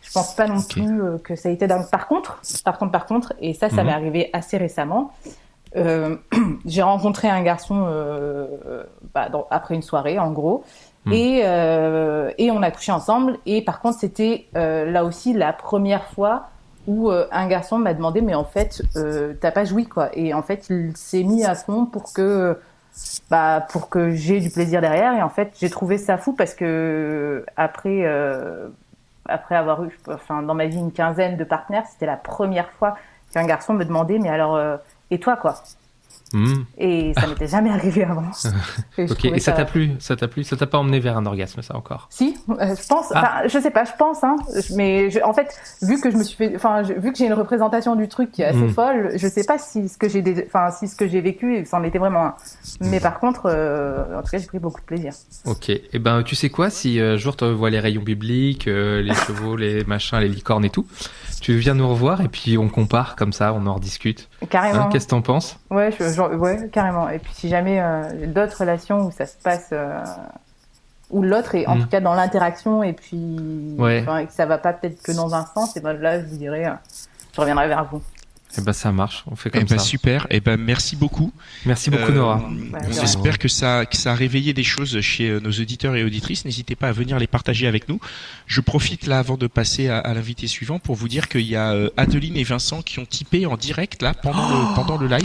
je 0.00 0.12
pense 0.12 0.34
pas 0.34 0.46
non 0.46 0.62
plus 0.62 1.02
que 1.22 1.36
ça 1.36 1.50
a 1.50 1.52
été 1.52 1.66
d'un. 1.66 1.82
Par 1.82 2.06
contre, 2.06 2.40
par 2.64 2.78
contre, 2.78 2.92
par 2.92 3.06
contre, 3.06 3.34
et 3.40 3.52
ça, 3.52 3.68
ça 3.68 3.82
m'est 3.82 3.90
mm-hmm. 3.90 3.94
arrivé 3.94 4.30
assez 4.32 4.56
récemment. 4.56 5.12
j'ai 6.64 6.82
rencontré 6.82 7.28
un 7.28 7.42
garçon 7.42 7.86
bah, 9.14 9.28
après 9.50 9.74
une 9.74 9.82
soirée, 9.82 10.18
en 10.18 10.30
gros, 10.30 10.64
Hmm. 11.08 11.12
Et, 11.12 11.40
euh, 11.44 12.30
et 12.36 12.50
on 12.50 12.62
a 12.62 12.70
couché 12.70 12.92
ensemble. 12.92 13.38
Et 13.46 13.62
par 13.62 13.80
contre, 13.80 13.98
c'était 13.98 14.46
euh, 14.56 14.90
là 14.90 15.04
aussi 15.04 15.32
la 15.32 15.52
première 15.52 16.04
fois 16.04 16.48
où 16.86 17.10
euh, 17.10 17.26
un 17.32 17.48
garçon 17.48 17.78
m'a 17.78 17.94
demandé, 17.94 18.20
mais 18.20 18.34
en 18.34 18.44
fait, 18.44 18.82
t'as 19.40 19.50
pas 19.50 19.64
joui 19.64 19.86
quoi. 19.86 20.10
Et 20.14 20.34
en 20.34 20.42
fait, 20.42 20.68
il 20.70 20.96
s'est 20.96 21.22
mis 21.22 21.44
à 21.44 21.54
fond 21.54 21.86
pour 21.86 22.12
que, 22.12 22.58
bah, 23.30 23.66
pour 23.70 23.88
que 23.88 24.10
j'ai 24.10 24.40
du 24.40 24.50
plaisir 24.50 24.80
derrière. 24.80 25.14
Et 25.14 25.22
en 25.22 25.28
fait, 25.28 25.52
j'ai 25.58 25.70
trouvé 25.70 25.98
ça 25.98 26.18
fou 26.18 26.32
parce 26.32 26.54
que 26.54 27.44
après, 27.56 28.06
après 29.26 29.56
avoir 29.56 29.84
eu, 29.84 29.98
enfin, 30.08 30.42
dans 30.42 30.54
ma 30.54 30.66
vie 30.66 30.78
une 30.78 30.92
quinzaine 30.92 31.36
de 31.36 31.44
partenaires, 31.44 31.84
c'était 31.90 32.06
la 32.06 32.16
première 32.16 32.70
fois 32.72 32.96
qu'un 33.32 33.44
garçon 33.44 33.74
me 33.74 33.84
demandait, 33.84 34.18
mais 34.18 34.30
alors, 34.30 34.58
et 35.10 35.20
toi 35.20 35.36
quoi? 35.36 35.56
Hmm. 36.34 36.64
Et 36.76 37.14
ça 37.18 37.26
m'était 37.28 37.46
jamais 37.48 37.70
arrivé 37.70 38.04
avant. 38.04 38.22
Et 38.98 39.10
Ok, 39.10 39.24
et 39.24 39.38
ça 39.40 39.52
t'a 39.52 39.64
plu 39.64 39.92
Ça 39.98 40.14
t'a 40.14 40.28
plu 40.28 40.44
Ça 40.44 40.56
t'a 40.56 40.66
pas 40.66 40.76
emmené 40.78 41.00
vers 41.00 41.16
un 41.16 41.24
orgasme, 41.24 41.62
ça 41.62 41.74
encore? 41.74 42.06
Si, 42.10 42.36
euh, 42.50 42.76
je 42.76 42.86
pense. 42.86 43.06
Ah. 43.14 43.18
Enfin, 43.42 43.48
je 43.48 43.58
sais 43.58 43.70
pas, 43.70 43.84
je 43.84 43.92
pense. 43.98 44.22
Hein, 44.24 44.36
mais 44.76 45.10
je- 45.10 45.20
en 45.20 45.32
fait, 45.32 45.48
vu 45.80 45.98
que 46.00 46.10
je 46.10 46.16
me 46.18 46.22
suis 46.22 46.36
fait, 46.36 46.52
enfin, 46.54 46.82
vu 46.82 47.12
que 47.12 47.16
j'ai 47.18 47.26
une 47.26 47.32
représentation 47.32 47.96
du 47.96 48.08
truc 48.08 48.30
qui 48.30 48.42
est 48.42 48.46
assez 48.46 48.58
Mm. 48.58 48.74
folle, 48.74 49.12
je 49.16 49.26
sais 49.26 49.44
pas 49.44 49.56
si 49.58 49.88
ce 49.88 49.96
que 49.96 50.08
j'ai, 50.08 50.22
enfin, 50.46 50.70
si 50.70 50.86
ce 50.88 50.96
que 50.96 51.08
j'ai 51.08 51.20
vécu, 51.22 51.64
c'en 51.64 51.82
était 51.82 51.98
vraiment 51.98 52.26
un. 52.26 52.34
Mais 52.80 53.00
par 53.00 53.20
contre, 53.20 53.42
euh, 53.46 54.18
en 54.18 54.22
tout 54.22 54.28
cas, 54.30 54.38
j'ai 54.38 54.46
pris 54.46 54.58
beaucoup 54.58 54.80
de 54.80 54.86
plaisir. 54.86 55.12
Ok, 55.46 55.70
et 55.70 55.98
ben 55.98 56.22
tu 56.22 56.34
sais 56.34 56.50
quoi 56.50 56.68
Si 56.68 57.00
euh, 57.00 57.14
un 57.14 57.16
jour 57.16 57.36
tu 57.36 57.50
vois 57.50 57.70
les 57.70 57.80
rayons 57.80 58.02
bibliques, 58.02 58.68
euh, 58.68 59.00
les 59.00 59.14
chevaux, 59.26 59.56
les 59.56 59.82
machins, 59.84 60.18
les 60.18 60.28
licornes 60.28 60.64
et 60.66 60.70
tout, 60.70 60.86
tu 61.40 61.54
viens 61.56 61.74
nous 61.74 61.88
revoir 61.88 62.20
et 62.20 62.28
puis 62.28 62.58
on 62.58 62.68
compare 62.68 63.16
comme 63.16 63.32
ça, 63.32 63.54
on 63.54 63.66
en 63.66 63.74
rediscute. 63.76 64.28
Carrément. 64.50 64.82
Hein, 64.82 64.88
Qu'est-ce 64.92 65.06
que 65.06 65.10
t'en 65.10 65.22
penses? 65.22 65.58
Ouais, 65.70 65.90
je, 65.97 65.97
genre- 66.14 66.32
ouais, 66.32 66.68
carrément. 66.72 67.08
Et 67.08 67.18
puis 67.18 67.32
si 67.34 67.48
jamais 67.48 67.80
euh, 67.80 68.26
d'autres 68.26 68.58
relations 68.60 69.06
où 69.06 69.10
ça 69.10 69.26
se 69.26 69.36
passe, 69.42 69.68
euh, 69.72 70.02
où 71.10 71.22
l'autre 71.22 71.54
est 71.54 71.66
en 71.66 71.76
Mm. 71.76 71.80
tout 71.82 71.88
cas 71.88 72.00
dans 72.00 72.14
l'interaction 72.14 72.82
et 72.82 72.92
puis 72.92 73.74
Ouais. 73.78 74.00
enfin, 74.02 74.18
et 74.18 74.26
que 74.26 74.32
ça 74.32 74.46
va 74.46 74.58
pas 74.58 74.72
peut-être 74.72 75.02
que 75.02 75.12
dans 75.12 75.34
un 75.34 75.46
sens, 75.46 75.76
et 75.76 75.80
ben 75.80 75.94
là 75.94 76.20
je 76.20 76.26
vous 76.26 76.36
dirai, 76.36 76.66
euh, 76.66 76.70
je 77.34 77.40
reviendrai 77.40 77.68
vers 77.68 77.84
vous. 77.90 78.02
Eh 78.56 78.62
ben 78.62 78.72
ça 78.72 78.90
marche, 78.92 79.24
on 79.30 79.36
fait 79.36 79.50
Eh 79.52 79.58
comme 79.58 79.68
ben 79.68 79.78
ça. 79.78 79.84
super. 79.84 80.26
Eh 80.30 80.40
ben 80.40 80.56
merci 80.58 80.96
beaucoup. 80.96 81.32
Merci 81.66 81.90
beaucoup 81.90 82.12
Euh, 82.12 82.14
Nora. 82.14 82.36
Ouais, 82.38 82.78
on 82.88 83.02
espère 83.04 83.38
que 83.38 83.46
ça, 83.46 83.84
que 83.84 83.94
ça 83.96 84.12
a 84.12 84.14
réveillé 84.14 84.54
des 84.54 84.62
choses 84.64 84.98
chez 85.02 85.38
nos 85.40 85.50
auditeurs 85.50 85.94
et 85.96 86.02
auditrices. 86.02 86.46
N'hésitez 86.46 86.74
pas 86.74 86.88
à 86.88 86.92
venir 86.92 87.18
les 87.18 87.26
partager 87.26 87.66
avec 87.66 87.90
nous. 87.90 88.00
Je 88.46 88.62
profite 88.62 89.06
là 89.06 89.18
avant 89.18 89.36
de 89.36 89.46
passer 89.48 89.90
à, 89.90 89.98
à 89.98 90.14
l'invité 90.14 90.46
suivant 90.46 90.78
pour 90.78 90.94
vous 90.96 91.08
dire 91.08 91.28
qu'il 91.28 91.42
y 91.42 91.56
a 91.56 91.74
Adeline 91.98 92.38
et 92.38 92.44
Vincent 92.44 92.80
qui 92.80 92.98
ont 93.00 93.04
typé 93.06 93.44
en 93.44 93.58
direct 93.58 94.00
là 94.00 94.14
pendant 94.14 94.48
le, 94.48 94.74
pendant 94.74 94.96
le 94.96 95.08
live. 95.08 95.20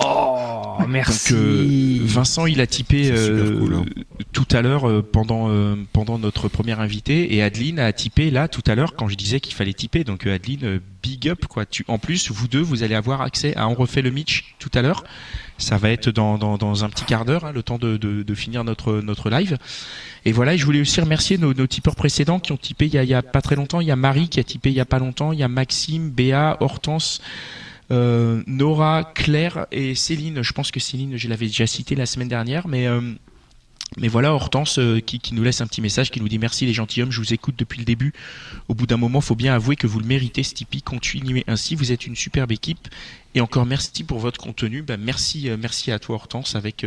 Oh, 0.00 0.76
merci. 0.86 1.32
Donc 1.34 1.42
euh, 1.42 1.98
Vincent 2.04 2.46
il 2.46 2.60
a 2.60 2.66
typé 2.66 3.10
euh, 3.10 3.58
cool, 3.58 3.74
hein. 3.74 3.84
tout 4.32 4.46
à 4.52 4.62
l'heure 4.62 4.88
euh, 4.88 5.02
pendant 5.02 5.48
euh, 5.50 5.74
pendant 5.92 6.18
notre 6.18 6.48
première 6.48 6.80
invité 6.80 7.34
et 7.34 7.42
Adeline 7.42 7.80
a 7.80 7.92
typé 7.92 8.30
là 8.30 8.46
tout 8.46 8.62
à 8.66 8.76
l'heure 8.76 8.94
quand 8.94 9.08
je 9.08 9.16
disais 9.16 9.40
qu'il 9.40 9.54
fallait 9.54 9.72
typer. 9.72 10.04
Donc 10.04 10.26
euh, 10.26 10.34
Adeline 10.34 10.64
euh, 10.64 10.80
big 11.02 11.28
up 11.28 11.46
quoi. 11.46 11.66
Tu 11.66 11.84
en 11.88 11.98
plus 11.98 12.30
vous 12.30 12.46
deux 12.46 12.60
vous 12.60 12.84
allez 12.84 12.94
avoir 12.94 13.22
accès 13.22 13.56
à 13.56 13.68
on 13.68 13.74
refait 13.74 14.02
le 14.02 14.10
Mitch 14.10 14.54
tout 14.60 14.70
à 14.74 14.82
l'heure. 14.82 15.02
Ça 15.60 15.76
va 15.78 15.90
être 15.90 16.10
dans, 16.10 16.38
dans, 16.38 16.56
dans 16.56 16.84
un 16.84 16.88
petit 16.88 17.04
quart 17.04 17.24
d'heure 17.24 17.44
hein, 17.44 17.52
le 17.52 17.64
temps 17.64 17.78
de, 17.78 17.96
de, 17.96 18.22
de 18.22 18.34
finir 18.34 18.62
notre 18.62 19.00
notre 19.00 19.30
live. 19.30 19.58
Et 20.24 20.30
voilà 20.30 20.54
et 20.54 20.58
je 20.58 20.64
voulais 20.64 20.80
aussi 20.80 21.00
remercier 21.00 21.38
nos, 21.38 21.54
nos 21.54 21.66
tipeurs 21.66 21.96
précédents 21.96 22.38
qui 22.38 22.52
ont 22.52 22.56
typé 22.56 22.86
il 22.86 22.94
y 22.94 22.98
a, 22.98 23.02
il 23.02 23.10
y 23.10 23.14
a 23.14 23.22
pas 23.22 23.42
très 23.42 23.56
longtemps. 23.56 23.80
Il 23.80 23.88
y 23.88 23.90
a 23.90 23.96
Marie 23.96 24.28
qui 24.28 24.38
a 24.38 24.44
typé 24.44 24.70
il 24.70 24.76
y 24.76 24.80
a 24.80 24.84
pas 24.84 25.00
longtemps. 25.00 25.32
Il 25.32 25.40
y 25.40 25.42
a 25.42 25.48
Maxime 25.48 26.10
Béa 26.10 26.56
Hortense 26.60 27.20
euh, 27.90 28.42
Nora, 28.46 29.04
Claire 29.14 29.66
et 29.72 29.94
Céline. 29.94 30.42
Je 30.42 30.52
pense 30.52 30.70
que 30.70 30.80
Céline, 30.80 31.16
je 31.16 31.28
l'avais 31.28 31.46
déjà 31.46 31.66
cité 31.66 31.94
la 31.94 32.06
semaine 32.06 32.28
dernière, 32.28 32.68
mais 32.68 32.86
euh, 32.86 33.00
mais 33.96 34.08
voilà 34.08 34.34
Hortense 34.34 34.78
euh, 34.78 35.00
qui, 35.00 35.18
qui 35.18 35.34
nous 35.34 35.42
laisse 35.42 35.60
un 35.60 35.66
petit 35.66 35.80
message 35.80 36.10
qui 36.10 36.20
nous 36.20 36.28
dit 36.28 36.38
merci 36.38 36.66
les 36.66 36.74
gentilshommes, 36.74 37.10
je 37.10 37.20
vous 37.20 37.32
écoute 37.32 37.54
depuis 37.58 37.78
le 37.78 37.84
début. 37.84 38.12
Au 38.68 38.74
bout 38.74 38.86
d'un 38.86 38.98
moment, 38.98 39.20
faut 39.20 39.34
bien 39.34 39.54
avouer 39.54 39.76
que 39.76 39.86
vous 39.86 39.98
le 39.98 40.06
méritez, 40.06 40.42
Stipi. 40.42 40.82
Continuez 40.82 41.44
ainsi, 41.48 41.74
vous 41.74 41.90
êtes 41.90 42.06
une 42.06 42.16
superbe 42.16 42.52
équipe. 42.52 42.88
Et 43.34 43.40
encore 43.40 43.66
merci 43.66 44.04
pour 44.04 44.18
votre 44.18 44.38
contenu. 44.38 44.82
Ben, 44.82 45.00
merci, 45.00 45.48
euh, 45.48 45.56
merci 45.58 45.90
à 45.90 45.98
toi 45.98 46.16
Hortense 46.16 46.54
avec. 46.54 46.84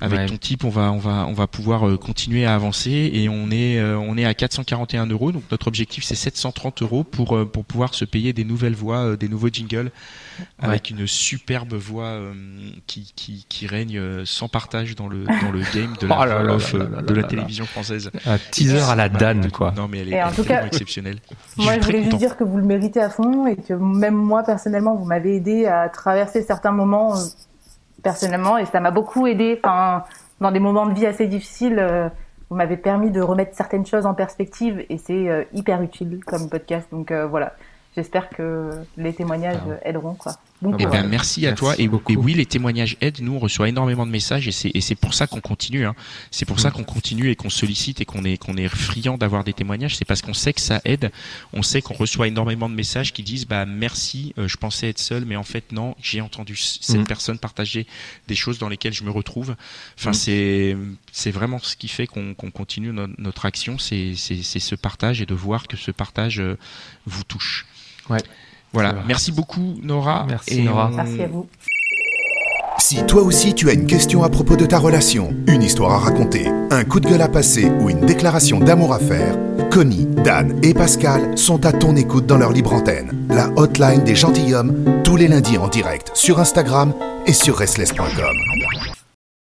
Avec 0.00 0.18
Ouais. 0.20 0.26
ton 0.26 0.36
type, 0.36 0.64
on 0.64 0.68
va, 0.70 0.92
on 0.92 0.98
va, 0.98 1.26
on 1.26 1.32
va 1.32 1.46
pouvoir 1.46 1.88
euh, 1.88 1.96
continuer 1.96 2.46
à 2.46 2.54
avancer 2.54 3.10
et 3.12 3.28
on 3.28 3.50
est, 3.50 3.78
euh, 3.78 3.98
on 3.98 4.16
est 4.16 4.24
à 4.24 4.34
441 4.34 5.06
euros. 5.06 5.32
Donc 5.32 5.42
notre 5.50 5.66
objectif 5.68 6.04
c'est 6.04 6.14
730 6.14 6.82
euros 6.82 7.04
pour 7.04 7.36
euh, 7.36 7.44
pour 7.44 7.64
pouvoir 7.64 7.94
se 7.94 8.04
payer 8.04 8.32
des 8.32 8.44
nouvelles 8.44 8.74
voix, 8.74 8.98
euh, 8.98 9.16
des 9.16 9.28
nouveaux 9.28 9.48
jingles, 9.48 9.90
avec 10.60 10.90
une 10.90 11.06
superbe 11.06 11.74
voix 11.74 12.04
euh, 12.06 12.32
qui, 12.86 13.12
qui, 13.16 13.44
qui 13.48 13.66
règne 13.66 14.24
sans 14.24 14.48
partage 14.48 14.94
dans 14.94 15.08
le 15.08 15.24
dans 15.24 15.50
le 15.50 15.60
game 15.74 15.94
de 16.00 16.06
la 16.06 16.16
Oh 16.20 16.24
là 16.24 16.34
voix 16.36 16.42
là 16.44 16.54
off, 16.54 16.72
là 16.74 16.78
là 16.78 17.02
de 17.02 17.08
là 17.08 17.14
la 17.16 17.22
là. 17.22 17.28
télévision 17.28 17.64
française. 17.66 18.10
Un 18.26 18.38
teaser 18.50 18.80
à 18.88 18.94
la 18.94 19.08
Dan 19.08 19.50
quoi. 19.50 19.72
Non 19.76 19.88
mais 19.88 19.98
elle 19.98 20.12
est, 20.12 20.16
Et 20.16 20.22
en 20.22 20.26
elle 20.28 20.32
est 20.32 20.36
tout 20.36 20.42
vraiment 20.42 20.60
cas, 20.60 20.66
exceptionnelle. 20.68 21.18
Moi, 21.56 21.74
je 21.80 21.84
voulais 21.86 22.04
juste 22.04 22.16
dire 22.18 22.36
que 22.36 22.44
vous 22.44 22.56
le 22.56 22.62
méritez 22.64 23.00
à 23.00 23.10
fond 23.10 23.46
et 23.46 23.56
que 23.56 23.74
même 23.74 24.14
moi, 24.14 24.42
personnellement, 24.44 24.94
vous 24.94 25.04
m'avez 25.06 25.34
aidé 25.36 25.66
à 25.66 25.88
traverser 25.88 26.42
certains 26.42 26.70
moments 26.72 27.16
euh, 27.16 27.20
personnellement 28.02 28.58
et 28.58 28.66
ça 28.66 28.80
m'a 28.80 28.90
beaucoup 28.90 29.26
aidé. 29.26 29.60
Enfin, 29.62 30.04
dans 30.40 30.50
des 30.52 30.60
moments 30.60 30.86
de 30.86 30.94
vie 30.94 31.06
assez 31.06 31.26
difficiles, 31.26 31.78
euh, 31.78 32.08
vous 32.50 32.56
m'avez 32.56 32.76
permis 32.76 33.10
de 33.10 33.20
remettre 33.20 33.54
certaines 33.56 33.84
choses 33.86 34.06
en 34.06 34.14
perspective 34.14 34.84
et 34.88 34.98
c'est 34.98 35.28
euh, 35.28 35.44
hyper 35.52 35.82
utile 35.82 36.20
comme 36.24 36.48
podcast. 36.48 36.88
Donc 36.92 37.10
euh, 37.10 37.26
voilà, 37.26 37.52
j'espère 37.94 38.28
que 38.30 38.70
les 38.96 39.12
témoignages 39.12 39.58
Ah. 39.70 39.88
aideront. 39.88 40.14
Quoi. 40.14 40.32
Bon 40.60 40.74
Eh 40.80 40.86
ben, 40.86 41.06
merci 41.06 41.46
à 41.46 41.50
Merci 41.50 41.60
toi. 41.60 41.74
Et, 41.78 41.84
et 42.12 42.16
oui, 42.16 42.34
les 42.34 42.44
témoignages 42.44 42.96
aident. 43.00 43.20
Nous, 43.20 43.32
on 43.32 43.38
reçoit 43.38 43.68
énormément 43.68 44.04
de 44.04 44.10
messages 44.10 44.48
et 44.48 44.50
c'est, 44.52 44.72
et 44.74 44.80
c'est 44.80 44.96
pour 44.96 45.14
ça 45.14 45.28
qu'on 45.28 45.40
continue. 45.40 45.86
Hein. 45.86 45.94
C'est 46.32 46.46
pour 46.46 46.58
ça 46.58 46.72
qu'on 46.72 46.82
continue 46.82 47.30
et 47.30 47.36
qu'on 47.36 47.48
sollicite 47.48 48.00
et 48.00 48.04
qu'on 48.04 48.24
est, 48.24 48.38
qu'on 48.38 48.56
est 48.56 48.66
friand 48.66 49.16
d'avoir 49.18 49.44
des 49.44 49.52
témoignages. 49.52 49.96
C'est 49.96 50.04
parce 50.04 50.20
qu'on 50.20 50.34
sait 50.34 50.52
que 50.52 50.60
ça 50.60 50.80
aide. 50.84 51.12
On 51.52 51.62
sait 51.62 51.80
qu'on 51.80 51.94
reçoit 51.94 52.26
énormément 52.26 52.68
de 52.68 52.74
messages 52.74 53.12
qui 53.12 53.22
disent, 53.22 53.46
bah, 53.46 53.66
merci, 53.66 54.34
euh, 54.36 54.48
je 54.48 54.56
pensais 54.56 54.88
être 54.88 54.98
seul, 54.98 55.24
mais 55.24 55.36
en 55.36 55.44
fait, 55.44 55.70
non, 55.70 55.94
j'ai 56.02 56.20
entendu 56.20 56.56
c- 56.56 56.78
cette 56.80 57.02
Mm. 57.02 57.06
personne 57.06 57.38
partager 57.38 57.86
des 58.26 58.34
choses 58.34 58.58
dans 58.58 58.68
lesquelles 58.68 58.94
je 58.94 59.04
me 59.04 59.10
retrouve. 59.10 59.54
Enfin, 59.96 60.10
Mm. 60.10 60.14
c'est, 60.14 60.76
c'est 61.12 61.30
vraiment 61.30 61.60
ce 61.60 61.76
qui 61.76 61.86
fait 61.86 62.08
qu'on, 62.08 62.34
qu'on 62.34 62.50
continue 62.50 62.92
no- 62.92 63.06
notre 63.18 63.46
action. 63.46 63.78
C'est, 63.78 64.14
c'est, 64.16 64.42
c'est 64.42 64.58
ce 64.58 64.74
partage 64.74 65.20
et 65.22 65.26
de 65.26 65.34
voir 65.34 65.68
que 65.68 65.76
ce 65.76 65.92
partage 65.92 66.40
euh, 66.40 66.56
vous 67.06 67.22
touche. 67.22 67.64
Ouais. 68.10 68.18
Voilà. 68.72 68.94
Merci 69.06 69.32
beaucoup, 69.32 69.74
Nora. 69.82 70.24
Merci, 70.28 70.60
Et 70.60 70.62
Nora. 70.62 70.90
on- 70.92 70.96
Merci 70.96 71.22
à 71.22 71.26
vous. 71.28 71.46
Si 72.80 73.02
toi 73.06 73.22
aussi 73.22 73.54
tu 73.54 73.68
as 73.68 73.72
une 73.74 73.86
question 73.86 74.22
à 74.22 74.28
propos 74.30 74.56
de 74.56 74.64
ta 74.64 74.78
relation, 74.78 75.34
une 75.46 75.62
histoire 75.62 75.92
à 75.92 75.98
raconter, 75.98 76.48
un 76.70 76.84
coup 76.84 77.00
de 77.00 77.08
gueule 77.08 77.20
à 77.22 77.28
passer 77.28 77.70
ou 77.80 77.90
une 77.90 78.00
déclaration 78.00 78.60
d'amour 78.60 78.94
à 78.94 78.98
faire, 78.98 79.36
Connie, 79.70 80.06
Dan 80.24 80.58
et 80.62 80.72
Pascal 80.74 81.36
sont 81.36 81.66
à 81.66 81.72
ton 81.72 81.96
écoute 81.96 82.26
dans 82.26 82.38
leur 82.38 82.52
libre 82.52 82.72
antenne, 82.72 83.26
la 83.28 83.50
hotline 83.56 84.04
des 84.04 84.14
gentilshommes, 84.14 85.02
tous 85.04 85.16
les 85.16 85.28
lundis 85.28 85.58
en 85.58 85.68
direct 85.68 86.12
sur 86.14 86.38
Instagram 86.38 86.94
et 87.26 87.32
sur 87.32 87.56
restless.com. 87.56 88.08